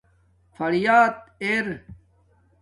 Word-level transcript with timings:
فریات 0.57 1.15
اِر 1.41 1.67